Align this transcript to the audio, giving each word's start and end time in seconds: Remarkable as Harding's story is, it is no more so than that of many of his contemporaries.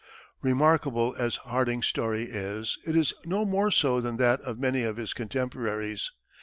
Remarkable 0.41 1.15
as 1.19 1.35
Harding's 1.35 1.85
story 1.85 2.23
is, 2.23 2.79
it 2.87 2.95
is 2.95 3.13
no 3.23 3.45
more 3.45 3.69
so 3.69 4.01
than 4.01 4.17
that 4.17 4.41
of 4.41 4.57
many 4.57 4.81
of 4.81 4.97
his 4.97 5.13
contemporaries. 5.13 6.09